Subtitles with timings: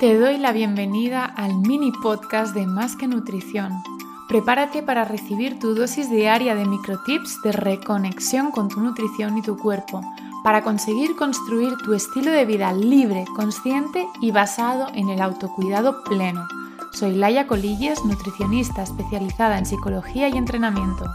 [0.00, 3.82] Te doy la bienvenida al mini podcast de Más que Nutrición.
[4.28, 9.58] Prepárate para recibir tu dosis diaria de microtips de reconexión con tu nutrición y tu
[9.58, 10.00] cuerpo,
[10.42, 16.48] para conseguir construir tu estilo de vida libre, consciente y basado en el autocuidado pleno.
[16.92, 21.14] Soy Laia Colilles, nutricionista especializada en psicología y entrenamiento.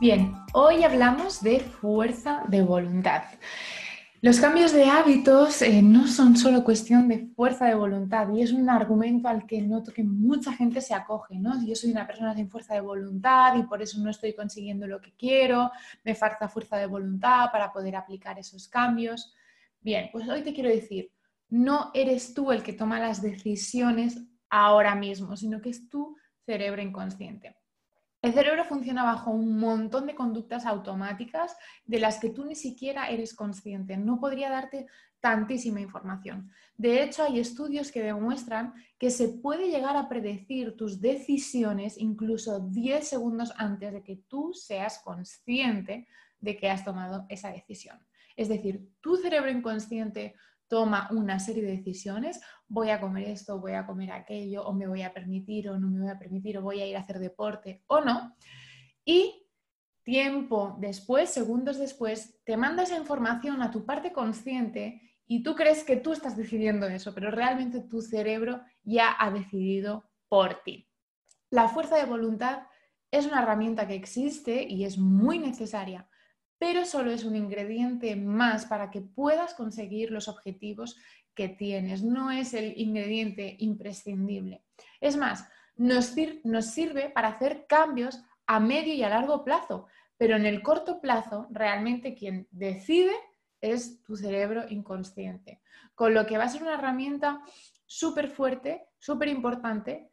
[0.00, 3.24] Bien, hoy hablamos de fuerza de voluntad.
[4.20, 8.52] Los cambios de hábitos eh, no son solo cuestión de fuerza de voluntad y es
[8.52, 11.52] un argumento al que noto que mucha gente se acoge, ¿no?
[11.66, 15.00] Yo soy una persona sin fuerza de voluntad y por eso no estoy consiguiendo lo
[15.00, 15.72] que quiero,
[16.04, 19.34] me falta fuerza de voluntad para poder aplicar esos cambios.
[19.80, 21.10] Bien, pues hoy te quiero decir,
[21.48, 26.80] no eres tú el que toma las decisiones ahora mismo, sino que es tu cerebro
[26.80, 27.57] inconsciente.
[28.20, 33.10] El cerebro funciona bajo un montón de conductas automáticas de las que tú ni siquiera
[33.10, 33.96] eres consciente.
[33.96, 34.86] No podría darte
[35.20, 36.50] tantísima información.
[36.76, 42.58] De hecho, hay estudios que demuestran que se puede llegar a predecir tus decisiones incluso
[42.60, 46.08] 10 segundos antes de que tú seas consciente
[46.40, 47.98] de que has tomado esa decisión.
[48.36, 50.34] Es decir, tu cerebro inconsciente
[50.68, 54.86] toma una serie de decisiones, voy a comer esto, voy a comer aquello, o me
[54.86, 57.18] voy a permitir o no me voy a permitir, o voy a ir a hacer
[57.18, 58.36] deporte o no.
[59.04, 59.46] Y
[60.02, 65.84] tiempo después, segundos después, te manda esa información a tu parte consciente y tú crees
[65.84, 70.88] que tú estás decidiendo eso, pero realmente tu cerebro ya ha decidido por ti.
[71.50, 72.62] La fuerza de voluntad
[73.10, 76.08] es una herramienta que existe y es muy necesaria,
[76.58, 80.96] pero solo es un ingrediente más para que puedas conseguir los objetivos
[81.34, 82.02] que tienes.
[82.02, 84.64] No es el ingrediente imprescindible.
[85.00, 90.46] Es más, nos, sirve para hacer cambios a medio y a largo plazo, pero en
[90.46, 93.14] el corto plazo realmente quien decide
[93.60, 95.62] es tu cerebro inconsciente.
[95.94, 97.40] Con lo que va a ser una herramienta
[97.86, 100.10] súper fuerte, súper importante,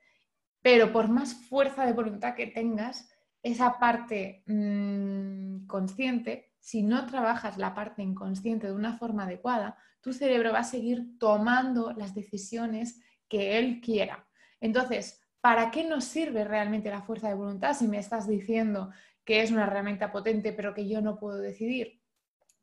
[0.62, 3.15] pero por más fuerza de voluntad que tengas,
[3.46, 10.14] esa parte mm, consciente, si no trabajas la parte inconsciente de una forma adecuada, tu
[10.14, 14.28] cerebro va a seguir tomando las decisiones que él quiera.
[14.60, 18.90] Entonces, ¿para qué nos sirve realmente la fuerza de voluntad si me estás diciendo
[19.24, 22.02] que es una herramienta potente pero que yo no puedo decidir?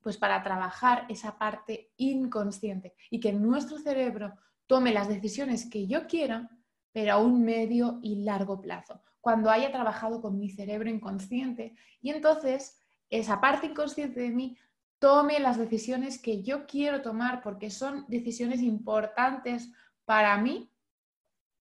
[0.00, 4.34] Pues para trabajar esa parte inconsciente y que nuestro cerebro
[4.66, 6.50] tome las decisiones que yo quiera,
[6.92, 12.10] pero a un medio y largo plazo cuando haya trabajado con mi cerebro inconsciente y
[12.10, 14.58] entonces esa parte inconsciente de mí
[14.98, 19.72] tome las decisiones que yo quiero tomar porque son decisiones importantes
[20.04, 20.70] para mí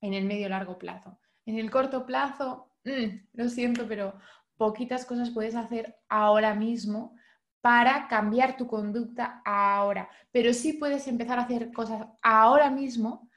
[0.02, 1.19] en el medio largo plazo.
[1.46, 4.13] En el corto plazo, mm, lo siento, pero
[4.58, 7.16] poquitas cosas puedes hacer ahora mismo
[7.62, 13.30] para cambiar tu conducta ahora, pero sí puedes empezar a hacer cosas ahora mismo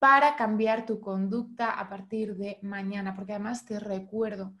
[0.00, 4.54] para cambiar tu conducta a partir de mañana, porque además te recuerdo,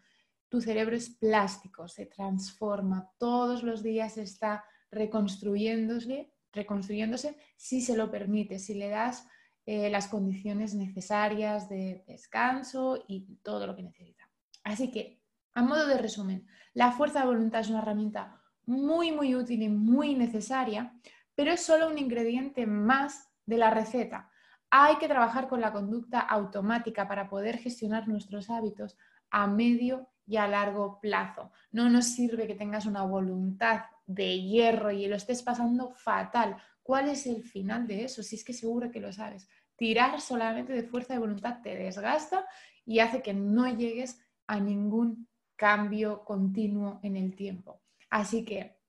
[0.50, 8.10] tu cerebro es plástico, se transforma, todos los días está reconstruyéndose, reconstruyéndose si se lo
[8.10, 9.26] permite, si le das
[9.64, 14.28] eh, las condiciones necesarias de descanso y todo lo que necesita.
[14.62, 15.22] Así que,
[15.54, 19.70] a modo de resumen, la fuerza de voluntad es una herramienta muy, muy útil y
[19.70, 20.92] muy necesaria,
[21.34, 24.29] pero es solo un ingrediente más de la receta
[24.70, 28.96] hay que trabajar con la conducta automática para poder gestionar nuestros hábitos
[29.30, 31.50] a medio y a largo plazo.
[31.72, 36.56] No nos sirve que tengas una voluntad de hierro y lo estés pasando fatal.
[36.82, 38.22] ¿Cuál es el final de eso?
[38.22, 39.48] Si es que seguro que lo sabes.
[39.76, 42.46] Tirar solamente de fuerza de voluntad te desgasta
[42.84, 47.82] y hace que no llegues a ningún cambio continuo en el tiempo.
[48.08, 48.79] Así que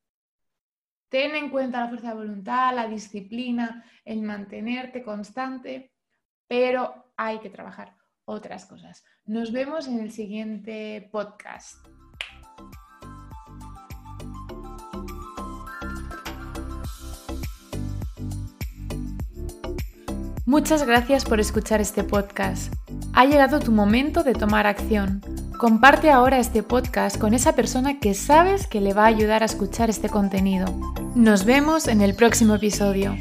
[1.12, 5.92] Ten en cuenta la fuerza de voluntad, la disciplina, el mantenerte constante,
[6.48, 9.04] pero hay que trabajar otras cosas.
[9.26, 11.86] Nos vemos en el siguiente podcast.
[20.52, 22.74] Muchas gracias por escuchar este podcast.
[23.14, 25.22] Ha llegado tu momento de tomar acción.
[25.58, 29.46] Comparte ahora este podcast con esa persona que sabes que le va a ayudar a
[29.46, 30.66] escuchar este contenido.
[31.16, 33.16] Nos vemos en el próximo episodio.